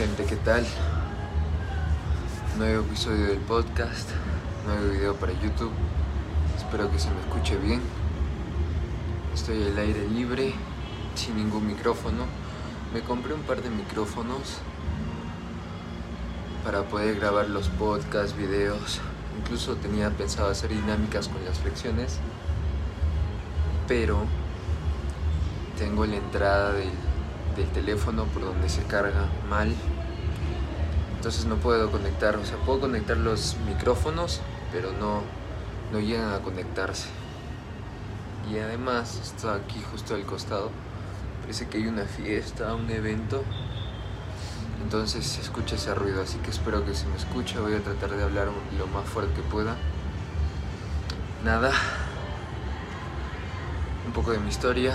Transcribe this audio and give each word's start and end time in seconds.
gente, 0.00 0.24
¿qué 0.24 0.36
tal? 0.36 0.64
Nuevo 2.56 2.84
episodio 2.84 3.26
del 3.26 3.38
podcast, 3.40 4.08
nuevo 4.64 4.92
video 4.92 5.14
para 5.16 5.34
YouTube. 5.34 5.72
Espero 6.56 6.90
que 6.90 6.98
se 6.98 7.10
me 7.10 7.20
escuche 7.20 7.58
bien. 7.58 7.82
Estoy 9.34 9.62
al 9.62 9.76
aire 9.76 10.08
libre, 10.08 10.54
sin 11.16 11.36
ningún 11.36 11.66
micrófono. 11.66 12.24
Me 12.94 13.02
compré 13.02 13.34
un 13.34 13.42
par 13.42 13.60
de 13.60 13.68
micrófonos 13.68 14.60
para 16.64 16.84
poder 16.84 17.16
grabar 17.16 17.50
los 17.50 17.68
podcasts, 17.68 18.34
videos. 18.34 19.02
Incluso 19.38 19.76
tenía 19.76 20.08
pensado 20.08 20.48
hacer 20.48 20.70
dinámicas 20.70 21.28
con 21.28 21.44
las 21.44 21.58
flexiones, 21.58 22.20
pero 23.86 24.24
tengo 25.78 26.06
la 26.06 26.16
entrada 26.16 26.72
del, 26.72 26.88
del 27.54 27.68
teléfono 27.68 28.24
por 28.24 28.46
donde 28.46 28.70
se 28.70 28.82
carga 28.84 29.26
mal. 29.50 29.74
Entonces 31.20 31.44
no 31.44 31.56
puedo 31.56 31.90
conectar, 31.90 32.34
o 32.36 32.46
sea, 32.46 32.56
puedo 32.64 32.80
conectar 32.80 33.14
los 33.14 33.54
micrófonos, 33.66 34.40
pero 34.72 34.90
no, 34.92 35.20
no 35.92 36.00
llegan 36.00 36.32
a 36.32 36.38
conectarse. 36.38 37.08
Y 38.50 38.56
además, 38.56 39.20
está 39.22 39.56
aquí 39.56 39.82
justo 39.90 40.14
al 40.14 40.24
costado, 40.24 40.70
parece 41.42 41.68
que 41.68 41.76
hay 41.76 41.88
una 41.88 42.04
fiesta, 42.04 42.74
un 42.74 42.88
evento. 42.88 43.44
Entonces 44.82 45.26
se 45.26 45.42
escucha 45.42 45.76
ese 45.76 45.94
ruido, 45.94 46.22
así 46.22 46.38
que 46.38 46.48
espero 46.48 46.86
que 46.86 46.94
se 46.94 47.06
me 47.06 47.16
escuche. 47.16 47.58
Voy 47.60 47.74
a 47.74 47.82
tratar 47.82 48.16
de 48.16 48.22
hablar 48.22 48.48
lo 48.78 48.86
más 48.86 49.06
fuerte 49.06 49.34
que 49.34 49.42
pueda. 49.42 49.76
Nada. 51.44 51.70
Un 54.06 54.12
poco 54.14 54.30
de 54.32 54.38
mi 54.38 54.48
historia. 54.48 54.94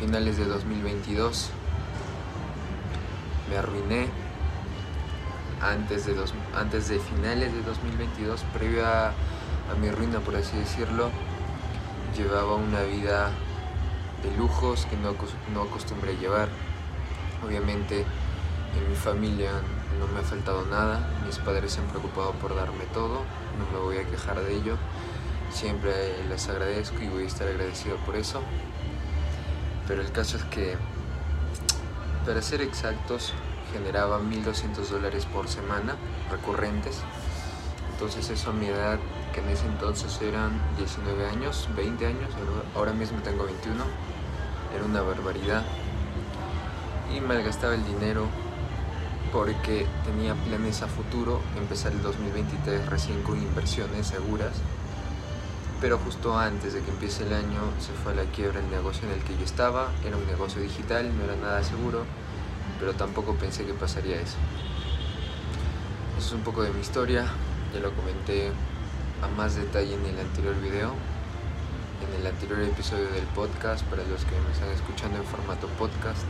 Finales 0.00 0.38
de 0.38 0.46
2022. 0.46 1.50
Me 3.48 3.58
arruiné. 3.58 4.23
Antes 5.60 6.06
de, 6.06 6.14
dos, 6.14 6.34
antes 6.54 6.88
de 6.88 6.98
finales 6.98 7.52
de 7.52 7.62
2022, 7.62 8.42
previo 8.52 8.86
a, 8.86 9.08
a 9.08 9.74
mi 9.80 9.90
ruina, 9.90 10.20
por 10.20 10.36
así 10.36 10.56
decirlo, 10.58 11.10
llevaba 12.16 12.54
una 12.54 12.82
vida 12.82 13.30
de 14.22 14.36
lujos 14.36 14.86
que 14.86 14.96
no, 14.96 15.14
no 15.52 15.62
acostumbré 15.62 16.12
a 16.12 16.20
llevar. 16.20 16.48
Obviamente 17.44 18.04
en 18.76 18.90
mi 18.90 18.96
familia 18.96 19.50
no 19.98 20.06
me 20.08 20.20
ha 20.20 20.22
faltado 20.22 20.64
nada, 20.66 21.08
mis 21.26 21.38
padres 21.38 21.72
se 21.72 21.80
han 21.80 21.86
preocupado 21.86 22.32
por 22.32 22.54
darme 22.54 22.84
todo, 22.92 23.20
no 23.58 23.70
me 23.72 23.84
voy 23.84 23.98
a 23.98 24.04
quejar 24.04 24.40
de 24.40 24.56
ello, 24.56 24.76
siempre 25.52 25.92
les 26.28 26.48
agradezco 26.48 27.00
y 27.00 27.08
voy 27.08 27.24
a 27.24 27.26
estar 27.26 27.46
agradecido 27.46 27.96
por 27.98 28.16
eso. 28.16 28.42
Pero 29.86 30.00
el 30.00 30.10
caso 30.10 30.38
es 30.38 30.44
que, 30.44 30.76
para 32.26 32.40
ser 32.42 32.62
exactos, 32.62 33.34
generaba 33.74 34.20
1.200 34.20 34.88
dólares 34.88 35.26
por 35.26 35.48
semana 35.48 35.96
recurrentes. 36.30 37.00
Entonces 37.92 38.30
eso 38.30 38.50
a 38.50 38.52
mi 38.52 38.66
edad, 38.66 39.00
que 39.32 39.40
en 39.40 39.48
ese 39.48 39.66
entonces 39.66 40.20
eran 40.22 40.52
19 40.78 41.26
años, 41.26 41.68
20 41.74 42.06
años, 42.06 42.30
ahora 42.76 42.92
mismo 42.92 43.18
tengo 43.22 43.44
21, 43.44 43.84
era 44.76 44.84
una 44.84 45.02
barbaridad. 45.02 45.64
Y 47.12 47.20
malgastaba 47.20 47.74
el 47.74 47.84
dinero 47.84 48.26
porque 49.32 49.86
tenía 50.04 50.34
planes 50.34 50.82
a 50.82 50.86
futuro, 50.86 51.40
empezar 51.58 51.90
el 51.90 52.02
2023 52.02 52.86
recién 52.86 53.22
con 53.22 53.42
inversiones 53.42 54.06
seguras. 54.06 54.52
Pero 55.80 55.98
justo 55.98 56.38
antes 56.38 56.74
de 56.74 56.80
que 56.80 56.90
empiece 56.90 57.24
el 57.24 57.32
año 57.32 57.60
se 57.80 57.92
fue 57.92 58.12
a 58.12 58.14
la 58.14 58.24
quiebra 58.30 58.60
el 58.60 58.70
negocio 58.70 59.08
en 59.08 59.14
el 59.14 59.24
que 59.24 59.36
yo 59.36 59.44
estaba, 59.44 59.88
era 60.06 60.16
un 60.16 60.26
negocio 60.26 60.62
digital, 60.62 61.10
no 61.18 61.24
era 61.24 61.34
nada 61.34 61.64
seguro, 61.64 62.04
pero 62.78 62.94
tampoco 62.94 63.34
pensé 63.34 63.64
que 63.64 63.74
pasaría 63.74 64.20
eso. 64.20 64.36
Eso 66.18 66.26
es 66.28 66.32
un 66.32 66.42
poco 66.42 66.62
de 66.62 66.70
mi 66.70 66.80
historia, 66.80 67.26
ya 67.72 67.80
lo 67.80 67.92
comenté 67.92 68.50
a 69.22 69.28
más 69.36 69.56
detalle 69.56 69.94
en 69.94 70.04
el 70.06 70.18
anterior 70.18 70.54
video, 70.60 70.94
en 72.06 72.20
el 72.20 72.26
anterior 72.26 72.60
episodio 72.60 73.08
del 73.10 73.24
podcast, 73.34 73.84
para 73.86 74.04
los 74.04 74.24
que 74.24 74.38
me 74.40 74.52
están 74.52 74.68
escuchando 74.70 75.18
en 75.18 75.24
formato 75.24 75.66
podcast. 75.78 76.22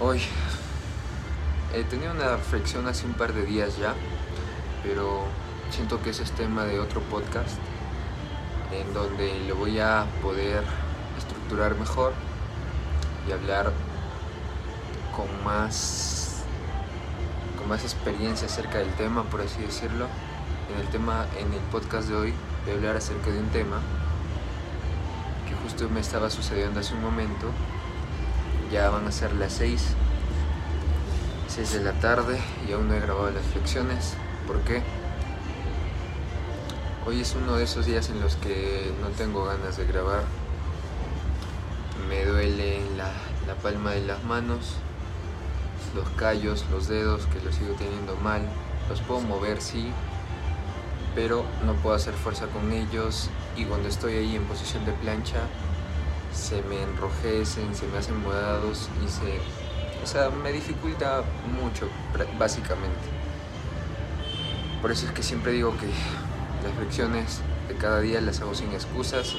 Hoy 0.00 0.20
he 1.74 1.82
tenido 1.84 2.12
una 2.12 2.38
flexión 2.38 2.86
hace 2.86 3.06
un 3.06 3.14
par 3.14 3.32
de 3.32 3.44
días 3.44 3.76
ya, 3.78 3.94
pero 4.82 5.24
siento 5.70 6.02
que 6.02 6.10
ese 6.10 6.22
es 6.22 6.32
tema 6.32 6.64
de 6.64 6.78
otro 6.78 7.00
podcast, 7.02 7.56
en 8.72 8.92
donde 8.94 9.32
lo 9.48 9.56
voy 9.56 9.80
a 9.80 10.06
poder 10.22 10.62
estructurar 11.18 11.74
mejor 11.76 12.12
y 13.28 13.32
hablar 13.32 13.72
con 15.16 15.26
más 15.44 16.42
con 17.58 17.68
más 17.68 17.82
experiencia 17.82 18.46
acerca 18.46 18.78
del 18.78 18.92
tema, 18.92 19.24
por 19.24 19.40
así 19.40 19.62
decirlo. 19.62 20.06
En 20.72 20.80
el 20.80 20.88
tema 20.88 21.26
en 21.38 21.52
el 21.52 21.60
podcast 21.72 22.08
de 22.08 22.14
hoy 22.14 22.34
voy 22.64 22.74
a 22.74 22.76
hablar 22.76 22.96
acerca 22.96 23.30
de 23.30 23.38
un 23.38 23.48
tema 23.48 23.80
que 25.48 25.54
justo 25.54 25.88
me 25.88 26.00
estaba 26.00 26.28
sucediendo 26.28 26.80
hace 26.80 26.94
un 26.94 27.02
momento. 27.02 27.46
Ya 28.70 28.90
van 28.90 29.06
a 29.06 29.12
ser 29.12 29.32
las 29.32 29.52
6 29.54 29.82
6 31.48 31.72
de 31.72 31.80
la 31.84 31.92
tarde 32.00 32.38
y 32.68 32.72
aún 32.72 32.88
no 32.88 32.94
he 32.94 33.00
grabado 33.00 33.30
las 33.30 33.44
flexiones. 33.46 34.14
¿Por 34.46 34.60
qué? 34.60 34.82
Hoy 37.06 37.20
es 37.20 37.34
uno 37.34 37.56
de 37.56 37.64
esos 37.64 37.86
días 37.86 38.10
en 38.10 38.20
los 38.20 38.36
que 38.36 38.92
no 39.00 39.08
tengo 39.08 39.44
ganas 39.44 39.76
de 39.76 39.86
grabar. 39.86 40.24
Me 42.08 42.24
duele 42.24 42.80
la, 42.96 43.10
la 43.46 43.54
palma 43.62 43.92
de 43.92 44.04
las 44.04 44.22
manos, 44.24 44.74
los 45.96 46.08
callos, 46.10 46.64
los 46.70 46.86
dedos 46.86 47.26
que 47.26 47.40
los 47.40 47.54
sigo 47.54 47.74
teniendo 47.74 48.14
mal. 48.16 48.42
Los 48.88 49.00
puedo 49.00 49.20
mover, 49.20 49.60
sí, 49.60 49.90
pero 51.14 51.44
no 51.64 51.72
puedo 51.74 51.96
hacer 51.96 52.14
fuerza 52.14 52.46
con 52.46 52.70
ellos 52.70 53.30
y 53.56 53.64
cuando 53.64 53.88
estoy 53.88 54.14
ahí 54.14 54.36
en 54.36 54.44
posición 54.44 54.84
de 54.84 54.92
plancha 54.92 55.40
se 56.32 56.62
me 56.62 56.80
enrojecen, 56.82 57.74
se 57.74 57.86
me 57.88 57.98
hacen 57.98 58.22
modados 58.22 58.88
y 59.04 59.08
se... 59.08 59.40
O 60.04 60.06
sea, 60.06 60.30
me 60.30 60.52
dificulta 60.52 61.24
mucho, 61.60 61.88
básicamente. 62.38 63.00
Por 64.80 64.92
eso 64.92 65.06
es 65.06 65.12
que 65.12 65.22
siempre 65.22 65.50
digo 65.50 65.76
que 65.78 65.86
las 66.62 66.72
flexiones 66.76 67.40
de 67.66 67.74
cada 67.74 68.00
día 68.00 68.20
las 68.20 68.40
hago 68.40 68.54
sin 68.54 68.70
excusas. 68.72 69.34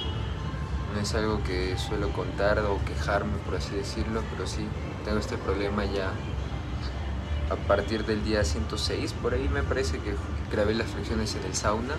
No 0.93 0.99
es 0.99 1.13
algo 1.13 1.41
que 1.43 1.77
suelo 1.77 2.11
contar 2.11 2.59
o 2.59 2.83
quejarme, 2.83 3.37
por 3.45 3.55
así 3.55 3.75
decirlo, 3.75 4.23
pero 4.31 4.47
sí 4.47 4.67
tengo 5.05 5.19
este 5.19 5.37
problema 5.37 5.85
ya 5.85 6.11
a 7.49 7.55
partir 7.55 8.05
del 8.05 8.23
día 8.23 8.43
106. 8.43 9.13
Por 9.13 9.33
ahí 9.33 9.47
me 9.49 9.63
parece 9.63 9.99
que 9.99 10.15
grabé 10.51 10.73
las 10.73 10.87
flexiones 10.87 11.35
en 11.35 11.43
el 11.45 11.55
sauna 11.55 11.95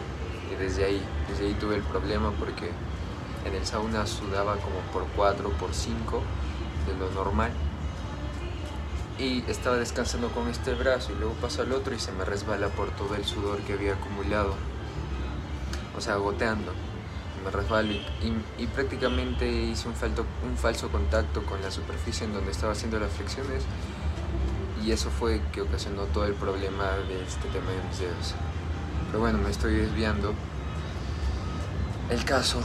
y 0.52 0.62
desde 0.62 0.84
ahí, 0.84 1.02
desde 1.28 1.46
ahí 1.46 1.54
tuve 1.54 1.76
el 1.76 1.82
problema 1.82 2.32
porque 2.32 2.70
en 3.44 3.54
el 3.54 3.66
sauna 3.66 4.06
sudaba 4.06 4.56
como 4.56 4.80
por 4.92 5.06
4, 5.16 5.50
por 5.52 5.74
5 5.74 6.22
de 6.86 6.98
lo 6.98 7.10
normal. 7.12 7.50
Y 9.18 9.42
estaba 9.48 9.76
descansando 9.76 10.28
con 10.28 10.48
este 10.48 10.74
brazo 10.74 11.12
y 11.12 11.16
luego 11.16 11.34
paso 11.34 11.62
al 11.62 11.72
otro 11.72 11.94
y 11.94 11.98
se 11.98 12.12
me 12.12 12.24
resbala 12.24 12.68
por 12.68 12.90
todo 12.90 13.16
el 13.16 13.24
sudor 13.24 13.58
que 13.62 13.72
había 13.72 13.94
acumulado. 13.94 14.54
O 15.96 16.00
sea, 16.00 16.16
goteando. 16.16 16.72
Me 17.44 17.50
resbalo 17.50 17.92
y, 17.92 18.66
prácticamente 18.66 19.48
hice 19.48 19.88
un, 19.88 19.94
un 19.94 20.56
falso 20.56 20.88
contacto 20.88 21.44
con 21.44 21.62
la 21.62 21.70
superficie 21.70 22.26
en 22.26 22.34
donde 22.34 22.50
estaba 22.50 22.72
haciendo 22.72 22.98
las 22.98 23.10
flexiones 23.12 23.64
y 24.88 24.92
eso 24.92 25.10
fue 25.10 25.42
que 25.52 25.60
ocasionó 25.60 26.04
todo 26.04 26.24
el 26.24 26.32
problema 26.32 26.92
de 27.08 27.22
este 27.22 27.46
tema 27.48 27.70
de 27.72 27.86
mis 27.86 27.98
dedos. 27.98 28.34
Pero 29.08 29.20
bueno, 29.20 29.36
me 29.36 29.50
estoy 29.50 29.74
desviando. 29.74 30.32
El 32.08 32.24
caso 32.24 32.58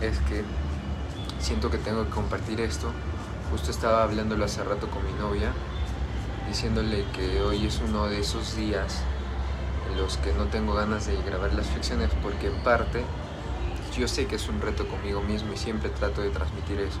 es 0.00 0.18
que 0.28 0.42
siento 1.38 1.70
que 1.70 1.78
tengo 1.78 2.04
que 2.04 2.10
compartir 2.10 2.60
esto. 2.60 2.90
Justo 3.52 3.70
estaba 3.70 4.02
hablándolo 4.02 4.44
hace 4.44 4.64
rato 4.64 4.90
con 4.90 5.06
mi 5.06 5.12
novia, 5.12 5.52
diciéndole 6.48 7.04
que 7.12 7.40
hoy 7.42 7.64
es 7.64 7.80
uno 7.80 8.08
de 8.08 8.18
esos 8.18 8.56
días 8.56 9.02
en 9.88 9.98
los 9.98 10.16
que 10.16 10.32
no 10.32 10.46
tengo 10.46 10.74
ganas 10.74 11.06
de 11.06 11.16
grabar 11.22 11.52
las 11.54 11.68
flexiones 11.68 12.10
porque 12.24 12.48
en 12.48 12.60
parte 12.64 13.04
yo 13.96 14.08
sé 14.08 14.26
que 14.26 14.34
es 14.34 14.48
un 14.48 14.60
reto 14.60 14.88
conmigo 14.88 15.22
mismo 15.22 15.52
y 15.52 15.56
siempre 15.56 15.90
trato 15.90 16.22
de 16.22 16.30
transmitir 16.30 16.80
eso 16.80 16.98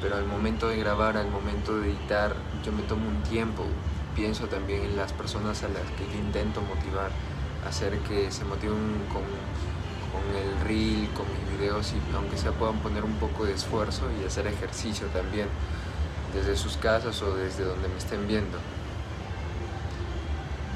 pero 0.00 0.16
al 0.16 0.26
momento 0.26 0.68
de 0.68 0.76
grabar, 0.76 1.16
al 1.16 1.30
momento 1.30 1.78
de 1.78 1.90
editar, 1.90 2.34
yo 2.64 2.72
me 2.72 2.82
tomo 2.82 3.08
un 3.08 3.22
tiempo. 3.22 3.64
Pienso 4.14 4.46
también 4.46 4.82
en 4.82 4.96
las 4.96 5.12
personas 5.12 5.62
a 5.62 5.68
las 5.68 5.84
que 5.96 6.04
yo 6.12 6.18
intento 6.18 6.60
motivar, 6.62 7.10
hacer 7.66 7.98
que 8.00 8.30
se 8.30 8.44
motiven 8.44 8.76
con, 9.12 9.22
con 10.12 10.24
el 10.36 10.60
reel, 10.66 11.08
con 11.10 11.26
mis 11.32 11.58
videos 11.58 11.92
y 11.92 12.16
aunque 12.16 12.36
sea 12.36 12.52
puedan 12.52 12.78
poner 12.78 13.04
un 13.04 13.14
poco 13.14 13.44
de 13.44 13.54
esfuerzo 13.54 14.06
y 14.20 14.26
hacer 14.26 14.46
ejercicio 14.46 15.06
también 15.08 15.48
desde 16.34 16.56
sus 16.56 16.76
casas 16.76 17.22
o 17.22 17.34
desde 17.34 17.64
donde 17.64 17.88
me 17.88 17.96
estén 17.96 18.26
viendo. 18.26 18.58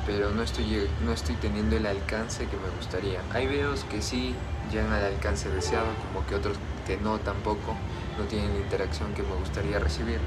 pero 0.06 0.30
no 0.30 0.42
estoy, 0.42 0.88
no 1.04 1.12
estoy 1.12 1.36
teniendo 1.36 1.76
el 1.76 1.86
alcance 1.86 2.46
que 2.46 2.56
me 2.56 2.68
gustaría. 2.76 3.20
Hay 3.32 3.46
videos 3.46 3.84
que 3.84 4.02
sí 4.02 4.34
llegan 4.70 4.92
al 4.92 5.04
alcance 5.04 5.48
deseado, 5.48 5.86
como 6.06 6.26
que 6.26 6.34
otros 6.34 6.56
que 6.86 6.96
no 6.96 7.18
tampoco, 7.18 7.76
no 8.18 8.24
tienen 8.24 8.52
la 8.54 8.60
interacción 8.60 9.12
que 9.14 9.22
me 9.22 9.34
gustaría 9.34 9.78
recibir. 9.78 10.18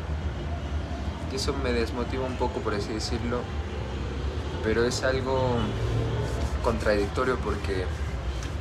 Y 1.31 1.35
eso 1.35 1.53
me 1.63 1.71
desmotiva 1.71 2.25
un 2.25 2.37
poco, 2.37 2.59
por 2.59 2.73
así 2.73 2.93
decirlo, 2.93 3.41
pero 4.63 4.83
es 4.83 5.03
algo 5.03 5.57
contradictorio 6.63 7.37
porque 7.37 7.85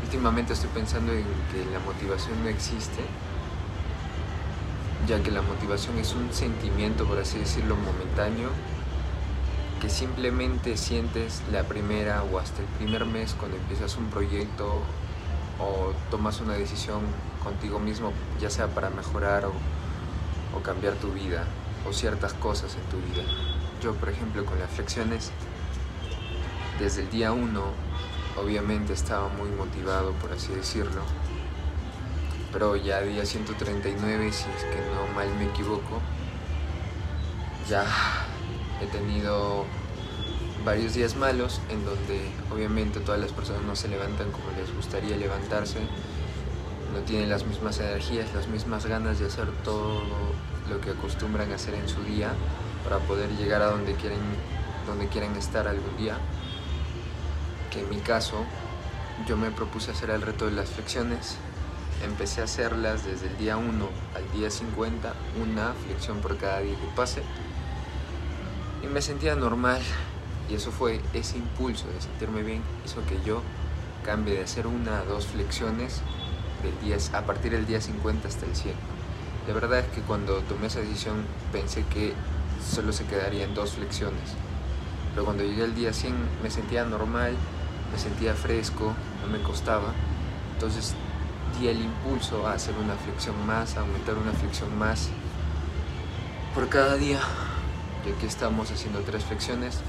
últimamente 0.04 0.52
estoy 0.52 0.70
pensando 0.70 1.12
en 1.12 1.24
que 1.52 1.64
la 1.72 1.78
motivación 1.80 2.42
no 2.42 2.48
existe, 2.48 3.02
ya 5.08 5.22
que 5.22 5.30
la 5.30 5.42
motivación 5.42 5.98
es 5.98 6.14
un 6.14 6.32
sentimiento, 6.32 7.04
por 7.04 7.18
así 7.18 7.38
decirlo, 7.38 7.76
momentáneo, 7.76 8.50
que 9.80 9.90
simplemente 9.90 10.76
sientes 10.76 11.42
la 11.52 11.64
primera 11.64 12.22
o 12.22 12.38
hasta 12.38 12.60
el 12.62 12.68
primer 12.78 13.04
mes 13.04 13.34
cuando 13.38 13.56
empiezas 13.56 13.96
un 13.96 14.06
proyecto 14.06 14.82
o 15.60 15.92
tomas 16.10 16.40
una 16.40 16.54
decisión 16.54 17.00
contigo 17.42 17.78
mismo, 17.78 18.12
ya 18.40 18.50
sea 18.50 18.68
para 18.68 18.90
mejorar 18.90 19.46
o, 19.46 19.52
cambiar 20.62 20.94
tu 20.94 21.12
vida 21.12 21.44
o 21.86 21.92
ciertas 21.92 22.32
cosas 22.34 22.74
en 22.76 22.82
tu 22.88 22.96
vida. 22.96 23.22
Yo, 23.82 23.94
por 23.94 24.08
ejemplo, 24.08 24.44
con 24.46 24.58
las 24.58 24.70
flexiones, 24.70 25.30
desde 26.78 27.02
el 27.02 27.10
día 27.10 27.32
1, 27.32 27.62
obviamente 28.42 28.94
estaba 28.94 29.28
muy 29.28 29.50
motivado, 29.50 30.12
por 30.12 30.32
así 30.32 30.54
decirlo, 30.54 31.02
pero 32.52 32.76
ya 32.76 33.02
día 33.02 33.26
139, 33.26 34.32
si 34.32 34.44
es 34.48 34.64
que 34.64 34.80
no 34.94 35.12
mal 35.14 35.28
me 35.34 35.44
equivoco, 35.46 36.00
ya 37.68 37.84
he 38.80 38.86
tenido 38.86 39.66
varios 40.64 40.94
días 40.94 41.16
malos 41.16 41.60
en 41.68 41.84
donde 41.84 42.20
obviamente 42.52 43.00
todas 43.00 43.20
las 43.20 43.32
personas 43.32 43.62
no 43.62 43.76
se 43.76 43.88
levantan 43.88 44.30
como 44.30 44.44
les 44.56 44.74
gustaría 44.74 45.16
levantarse, 45.16 45.78
no 46.92 47.00
tienen 47.00 47.28
las 47.28 47.44
mismas 47.44 47.78
energías, 47.80 48.32
las 48.34 48.48
mismas 48.48 48.86
ganas 48.86 49.18
de 49.18 49.26
hacer 49.26 49.46
todo 49.64 50.02
lo 50.68 50.80
que 50.80 50.90
acostumbran 50.90 51.52
a 51.52 51.56
hacer 51.56 51.74
en 51.74 51.88
su 51.88 52.02
día 52.02 52.32
para 52.84 52.98
poder 53.00 53.28
llegar 53.36 53.62
a 53.62 53.66
donde 53.66 53.94
quieren, 53.94 54.20
donde 54.86 55.08
quieren 55.08 55.34
estar 55.36 55.68
algún 55.68 55.96
día. 55.96 56.16
Que 57.70 57.80
en 57.80 57.90
mi 57.90 57.98
caso 57.98 58.44
yo 59.26 59.36
me 59.36 59.50
propuse 59.50 59.90
hacer 59.90 60.10
el 60.10 60.22
reto 60.22 60.46
de 60.46 60.52
las 60.52 60.70
flexiones 60.70 61.36
empecé 62.02 62.40
a 62.40 62.44
hacerlas 62.44 63.04
desde 63.04 63.28
el 63.28 63.36
día 63.38 63.56
1 63.56 63.88
al 64.14 64.38
día 64.38 64.50
50, 64.50 65.12
una 65.42 65.72
flexión 65.84 66.18
por 66.20 66.36
cada 66.36 66.60
día 66.60 66.74
que 66.74 66.86
pase. 66.94 67.22
Y 68.82 68.86
me 68.86 69.00
sentía 69.00 69.34
normal. 69.34 69.80
Y 70.50 70.54
eso 70.54 70.70
fue 70.70 71.00
ese 71.14 71.38
impulso 71.38 71.86
de 71.88 72.00
sentirme 72.00 72.42
bien, 72.42 72.62
hizo 72.84 73.04
que 73.06 73.18
yo 73.24 73.40
cambie 74.04 74.34
de 74.34 74.44
hacer 74.44 74.66
una 74.66 74.98
a 74.98 75.04
dos 75.04 75.26
flexiones 75.26 76.02
del 76.62 76.78
día, 76.80 76.96
a 77.16 77.22
partir 77.22 77.52
del 77.52 77.66
día 77.66 77.80
50 77.80 78.28
hasta 78.28 78.46
el 78.46 78.54
100. 78.54 78.74
La 79.48 79.54
verdad 79.54 79.80
es 79.80 79.86
que 79.86 80.00
cuando 80.02 80.38
tomé 80.40 80.66
esa 80.66 80.80
decisión 80.80 81.24
pensé 81.52 81.84
que 81.86 82.12
solo 82.64 82.92
se 82.92 83.04
quedaría 83.04 83.44
en 83.44 83.54
dos 83.54 83.72
flexiones. 83.72 84.34
Pero 85.12 85.24
cuando 85.24 85.44
llegué 85.44 85.64
al 85.64 85.74
día 85.74 85.92
100 85.92 86.14
me 86.42 86.50
sentía 86.50 86.84
normal, 86.84 87.34
me 87.92 87.98
sentía 87.98 88.34
fresco, 88.34 88.94
no 89.22 89.32
me 89.32 89.42
costaba. 89.42 89.92
Entonces 90.54 90.94
di 91.58 91.68
el 91.68 91.80
impulso 91.80 92.46
a 92.46 92.54
hacer 92.54 92.74
una 92.76 92.94
flexión 92.94 93.34
más, 93.46 93.76
a 93.76 93.80
aumentar 93.80 94.16
una 94.16 94.32
flexión 94.32 94.76
más 94.78 95.08
por 96.54 96.68
cada 96.68 96.96
día. 96.96 97.20
Y 98.06 98.12
aquí 98.12 98.26
estamos 98.26 98.70
haciendo 98.70 99.00
tres 99.00 99.24
flexiones. 99.24 99.80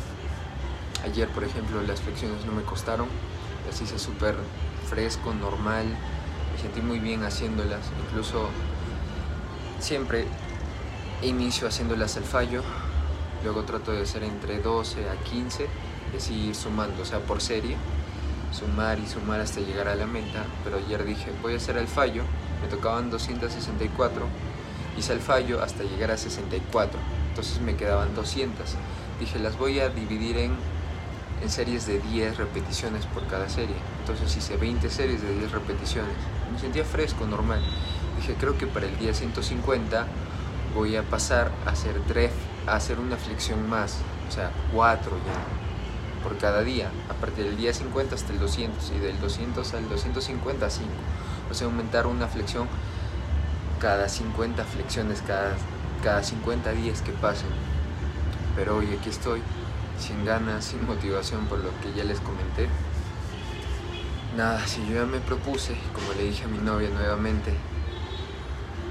Ayer, 1.06 1.30
por 1.30 1.44
ejemplo, 1.44 1.82
las 1.84 2.02
flexiones 2.02 2.44
no 2.46 2.52
me 2.52 2.64
costaron, 2.64 3.08
las 3.68 3.80
hice 3.80 4.00
súper 4.00 4.36
fresco, 4.90 5.36
normal, 5.36 5.86
me 6.52 6.60
sentí 6.60 6.82
muy 6.82 6.98
bien 6.98 7.24
haciéndolas, 7.24 7.82
incluso 8.08 8.50
siempre 9.80 10.26
inicio 11.22 11.68
haciéndolas 11.68 12.18
al 12.18 12.24
fallo, 12.24 12.64
luego 13.44 13.64
trato 13.66 13.92
de 13.92 14.02
hacer 14.02 14.24
entre 14.24 14.60
12 14.60 15.08
a 15.08 15.16
15 15.24 15.68
y 16.12 16.18
así 16.18 16.34
ir 16.48 16.56
sumando, 16.56 17.04
o 17.04 17.06
sea, 17.06 17.20
por 17.20 17.40
serie 17.40 17.78
sumar 18.52 18.98
y 19.00 19.06
sumar 19.06 19.42
hasta 19.42 19.60
llegar 19.60 19.88
a 19.88 19.96
la 19.96 20.08
meta, 20.08 20.44
pero 20.64 20.78
ayer 20.78 21.04
dije 21.06 21.32
voy 21.42 21.54
a 21.54 21.58
hacer 21.58 21.78
el 21.78 21.88
fallo, 21.88 22.24
me 22.62 22.68
tocaban 22.68 23.12
264, 23.12 24.26
hice 24.98 25.14
el 25.14 25.20
fallo 25.20 25.62
hasta 25.62 25.84
llegar 25.84 26.10
a 26.10 26.18
64, 26.18 27.00
entonces 27.30 27.62
me 27.62 27.76
quedaban 27.76 28.16
200. 28.16 28.66
Dije 29.20 29.40
las 29.40 29.58
voy 29.58 29.80
a 29.80 29.90
dividir 29.90 30.38
en, 30.38 30.56
en 31.46 31.52
series 31.52 31.86
de 31.86 32.00
10 32.00 32.38
repeticiones 32.38 33.06
por 33.06 33.28
cada 33.28 33.48
serie, 33.50 33.76
entonces 34.00 34.36
hice 34.36 34.58
20 34.58 34.90
series 34.90 35.22
de 35.22 35.32
10 35.38 35.52
repeticiones, 35.52 36.16
me 36.52 36.58
sentía 36.60 36.84
fresco, 36.84 37.28
normal. 37.28 37.62
Dije 38.18 38.36
creo 38.40 38.58
que 38.58 38.66
para 38.66 38.88
el 38.88 38.98
día 38.98 39.14
150 39.14 40.08
voy 40.74 40.96
a 40.96 41.04
pasar 41.04 41.52
a 41.68 41.70
hacer, 41.70 42.02
tres, 42.08 42.32
a 42.66 42.76
hacer 42.76 42.98
una 43.00 43.16
flexión 43.16 43.70
más, 43.70 44.00
o 44.28 44.32
sea, 44.32 44.50
4 44.74 45.12
ya 45.12 45.66
por 46.24 46.40
cada 46.40 46.64
día, 46.64 46.90
a 47.12 47.14
partir 47.14 47.46
del 47.46 47.58
día 47.58 47.72
50 47.72 48.16
hasta 48.16 48.34
el 48.34 48.40
200 48.40 48.92
y 48.98 49.00
del 49.00 49.20
200 49.20 49.74
al 49.76 49.88
250 49.88 50.70
5. 50.72 50.90
O 51.52 51.54
sea, 51.54 51.68
aumentar 51.68 52.08
una 52.08 52.26
flexión 52.28 52.68
cada 53.80 54.10
50 54.10 54.64
flexiones, 54.64 55.22
cada, 55.22 55.54
cada 56.04 56.24
50 56.24 56.72
días 56.72 57.04
que 57.04 57.12
pasen. 57.12 57.50
Pero 58.56 58.78
hoy 58.78 58.88
aquí 59.00 59.10
estoy, 59.10 59.44
sin 60.00 60.26
ganas, 60.26 60.66
sin 60.66 60.86
motivación 60.86 61.46
por 61.46 61.60
lo 61.60 61.70
que 61.82 61.94
ya 61.96 62.04
les 62.04 62.20
comenté. 62.20 62.68
Nada, 64.36 64.66
si 64.68 64.86
yo 64.88 64.96
ya 64.96 65.06
me 65.06 65.20
propuse, 65.20 65.76
como 65.94 66.14
le 66.14 66.24
dije 66.24 66.44
a 66.44 66.48
mi 66.48 66.58
novia 66.58 66.90
nuevamente, 66.90 67.54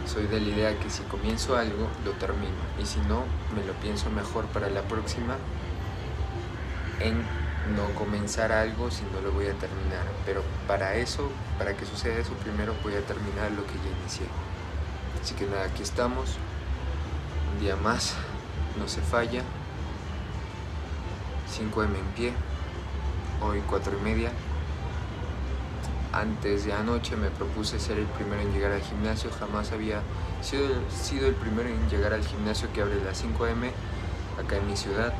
soy 0.06 0.26
de 0.26 0.40
la 0.40 0.48
idea 0.48 0.78
que 0.78 0.90
si 0.90 1.02
comienzo 1.02 1.56
algo, 1.56 1.88
lo 2.04 2.12
termino. 2.12 2.62
Y 2.80 2.86
si 2.86 2.98
no, 3.00 3.24
me 3.54 3.64
lo 3.64 3.72
pienso 3.74 4.10
mejor 4.10 4.46
para 4.46 4.70
la 4.70 4.82
próxima 4.82 5.36
en 7.00 7.22
no 7.76 7.94
comenzar 7.98 8.52
algo 8.52 8.90
si 8.90 9.02
no 9.12 9.20
lo 9.20 9.32
voy 9.32 9.46
a 9.46 9.54
terminar. 9.54 10.06
Pero 10.26 10.42
para 10.66 10.94
eso, 10.96 11.30
para 11.58 11.76
que 11.76 11.86
suceda 11.86 12.18
eso, 12.18 12.32
primero 12.34 12.74
voy 12.82 12.94
a 12.94 13.00
terminar 13.00 13.50
lo 13.52 13.66
que 13.66 13.74
ya 13.74 14.00
inicié. 14.00 14.26
Así 15.22 15.34
que 15.34 15.46
nada, 15.46 15.64
aquí 15.64 15.82
estamos. 15.82 16.36
Un 17.54 17.60
día 17.60 17.76
más, 17.76 18.14
no 18.78 18.88
se 18.88 19.00
falla. 19.00 19.42
5M 21.54 21.84
en 21.84 22.06
pie. 22.16 22.32
Hoy 23.40 23.62
4 23.68 23.92
y 24.00 24.04
media. 24.04 24.32
Antes 26.12 26.64
de 26.64 26.72
anoche 26.72 27.16
me 27.16 27.30
propuse 27.30 27.78
ser 27.78 27.98
el 27.98 28.06
primero 28.06 28.40
en 28.40 28.52
llegar 28.52 28.72
al 28.72 28.82
gimnasio. 28.82 29.30
Jamás 29.38 29.72
había 29.72 30.02
sido, 30.42 31.26
el 31.26 31.34
primero 31.34 31.68
en 31.68 31.88
llegar 31.88 32.12
al 32.12 32.24
gimnasio 32.24 32.68
que 32.72 32.82
abre 32.82 33.02
las 33.04 33.24
5M 33.24 33.70
acá 34.38 34.56
en 34.56 34.66
mi 34.66 34.76
ciudad 34.76 35.12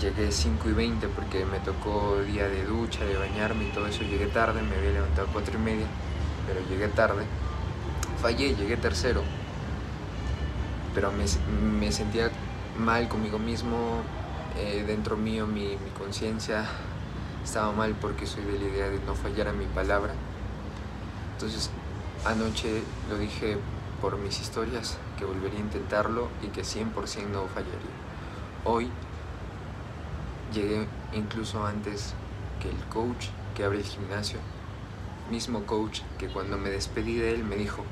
llegué 0.00 0.32
5 0.32 0.68
y 0.68 0.72
20 0.72 1.08
porque 1.08 1.44
me 1.44 1.60
tocó 1.60 2.18
día 2.22 2.48
de 2.48 2.64
ducha, 2.64 3.04
de 3.04 3.16
bañarme 3.16 3.64
y 3.64 3.68
todo 3.68 3.86
eso. 3.86 4.02
Llegué 4.02 4.26
tarde, 4.26 4.62
me 4.62 4.76
había 4.76 4.92
levantado 4.92 5.28
a 5.28 5.32
4 5.32 5.54
y 5.54 5.62
media, 5.62 5.86
pero 6.46 6.66
llegué 6.68 6.88
tarde. 6.88 7.24
Fallé, 8.20 8.54
llegué 8.54 8.76
tercero. 8.76 9.22
Pero 10.94 11.12
me, 11.12 11.92
sentía 11.92 12.30
mal 12.78 13.08
conmigo 13.08 13.38
mismo, 13.38 14.02
eh, 14.56 14.84
dentro 14.86 15.16
mío 15.16 15.46
mi, 15.46 15.76
mi 15.76 15.90
conciencia 15.98 16.66
estaba 17.44 17.72
mal 17.72 17.94
porque 18.00 18.26
soy 18.26 18.44
de 18.44 18.58
la 18.58 18.64
idea 18.64 18.88
de 18.88 19.00
no 19.00 19.14
fallar 19.14 19.48
a 19.48 19.52
mi 19.52 19.66
palabra. 19.66 20.14
Entonces 21.34 21.70
anoche 22.24 22.82
lo 23.08 23.18
dije 23.18 23.56
por 24.00 24.18
mis 24.18 24.40
historias 24.40 24.98
que 25.18 25.24
volvería 25.24 25.58
a 25.58 25.62
intentarlo 25.62 26.28
y 26.42 26.48
que 26.48 26.62
100% 26.62 27.28
no 27.32 27.46
fallaría. 27.46 27.96
Hoy 28.64 28.90
Llegué 30.52 30.88
incluso 31.12 31.64
antes 31.64 32.12
que 32.60 32.68
el 32.68 32.84
coach 32.88 33.26
que 33.54 33.62
abre 33.62 33.78
el 33.78 33.84
gimnasio, 33.84 34.40
mismo 35.30 35.64
coach 35.64 36.00
que 36.18 36.26
cuando 36.26 36.58
me 36.58 36.70
despedí 36.70 37.14
de 37.14 37.32
él 37.32 37.44
me 37.44 37.54
dijo, 37.54 37.84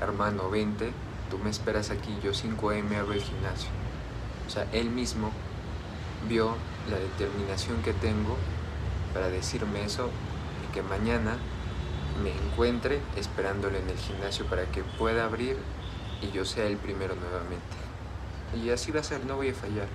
hermano, 0.00 0.48
vente, 0.48 0.90
tú 1.30 1.36
me 1.36 1.50
esperas 1.50 1.90
aquí, 1.90 2.16
yo 2.24 2.32
5am 2.32 2.98
abro 2.98 3.12
el 3.12 3.20
gimnasio. 3.20 3.68
O 4.46 4.50
sea, 4.50 4.66
él 4.72 4.88
mismo 4.88 5.32
vio 6.28 6.56
la 6.90 6.98
determinación 6.98 7.82
que 7.82 7.92
tengo 7.92 8.36
para 9.14 9.28
decirme 9.28 9.84
eso 9.84 10.10
y 10.68 10.72
que 10.74 10.82
mañana 10.82 11.36
me 12.22 12.32
encuentre 12.32 13.00
esperándole 13.16 13.78
en 13.80 13.88
el 13.88 13.98
gimnasio 13.98 14.46
para 14.46 14.64
que 14.66 14.82
pueda 14.82 15.24
abrir 15.24 15.56
y 16.20 16.30
yo 16.30 16.44
sea 16.44 16.66
el 16.66 16.76
primero 16.76 17.14
nuevamente. 17.14 18.62
Y 18.62 18.70
así 18.70 18.92
va 18.92 19.00
a 19.00 19.04
ser, 19.04 19.24
no 19.24 19.36
voy 19.36 19.48
a 19.48 19.54
fallar 19.54 19.88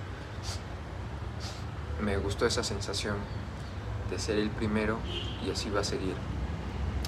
me 2.00 2.16
gustó 2.16 2.46
esa 2.46 2.62
sensación 2.62 3.16
de 4.10 4.18
ser 4.18 4.38
el 4.38 4.50
primero 4.50 4.98
y 5.44 5.50
así 5.50 5.70
va 5.70 5.80
a 5.80 5.84
seguir. 5.84 6.14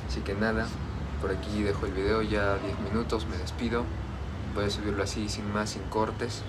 Así 0.08 0.20
que 0.20 0.34
nada, 0.34 0.66
por 1.20 1.30
aquí 1.30 1.62
dejo 1.62 1.86
el 1.86 1.92
video 1.92 2.22
ya 2.22 2.56
10 2.56 2.80
minutos, 2.80 3.26
me 3.26 3.36
despido. 3.36 3.84
Voy 4.54 4.64
a 4.64 4.70
subirlo 4.70 5.02
así 5.02 5.28
sin 5.28 5.52
más, 5.52 5.70
sin 5.70 5.82
cortes. 5.82 6.42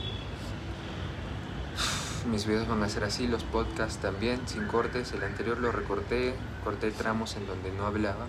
Mis 2.25 2.46
videos 2.46 2.68
van 2.68 2.84
a 2.84 2.90
ser 2.90 3.04
así, 3.04 3.28
los 3.28 3.44
podcasts 3.44 3.98
también, 3.98 4.48
sin 4.48 4.68
cortes. 4.68 5.12
El 5.13 5.24
anterior 5.24 5.58
lo 5.58 5.72
recorté, 5.72 6.36
corté 6.63 6.92
tramos 6.92 7.36
en 7.36 7.48
donde 7.48 7.72
no 7.72 7.86
hablaba, 7.86 8.25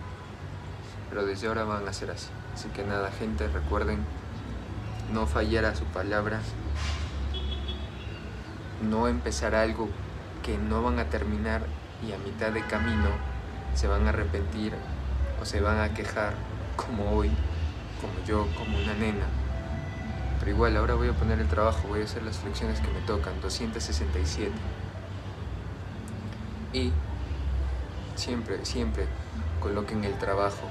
pero 1.09 1.27
desde 1.27 1.49
ahora 1.49 1.65
van 1.65 1.87
a 1.87 1.93
ser 1.93 2.11
así. 2.11 2.29
Así 2.55 2.69
que 2.69 2.85
nada, 2.85 3.11
gente, 3.11 3.49
recuerden 3.49 3.99
no 5.13 5.27
fallar 5.27 5.65
a 5.67 5.75
su 5.75 5.85
palabra, 5.85 6.41
no 8.83 9.09
empezar 9.09 9.55
algo 9.55 9.89
que 10.43 10.59
no 10.59 10.83
van 10.83 10.99
a 10.99 11.05
terminar 11.05 11.63
y 12.07 12.13
a 12.13 12.19
mitad 12.19 12.51
de 12.51 12.67
camino 12.67 13.11
se 13.75 13.87
van 13.87 14.07
a 14.07 14.11
arrepentir 14.11 14.73
o 15.41 15.45
se 15.45 15.61
van 15.61 15.81
a 15.81 15.95
quejar 15.95 16.35
como 16.77 17.17
hoy, 17.17 17.31
como 18.01 18.27
yo, 18.27 18.47
como 18.57 18.79
una 18.79 18.95
nena. 18.95 19.42
Pero 20.43 20.57
igual, 20.57 20.77
ahora 20.77 20.95
voy 20.95 21.09
a 21.09 21.13
poner 21.13 21.39
el 21.39 21.47
trabajo, 21.47 21.87
voy 21.87 22.01
a 22.01 22.05
hacer 22.05 22.25
las 22.25 22.43
lecciones 22.43 22.81
que 22.81 22.89
me 22.89 22.99
tocan, 23.07 23.41
267. 23.41 24.51
Y 26.73 26.91
siempre, 28.17 28.65
siempre 28.65 29.07
coloquen 29.61 30.03
el 30.03 30.19
trabajo, 30.19 30.67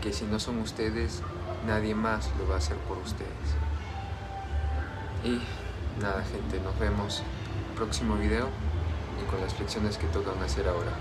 que 0.00 0.12
si 0.12 0.26
no 0.26 0.38
son 0.38 0.60
ustedes, 0.60 1.22
nadie 1.66 1.96
más 1.96 2.30
lo 2.38 2.46
va 2.46 2.54
a 2.54 2.58
hacer 2.58 2.76
por 2.76 2.98
ustedes. 2.98 3.26
Y 5.24 5.40
nada, 6.00 6.22
gente, 6.22 6.60
nos 6.60 6.78
vemos 6.78 7.18
en 7.18 7.70
el 7.70 7.74
próximo 7.74 8.14
video 8.14 8.46
y 9.20 9.28
con 9.28 9.40
las 9.40 9.54
flexiones 9.54 9.98
que 9.98 10.06
tocan 10.06 10.40
hacer 10.40 10.68
ahora. 10.68 10.92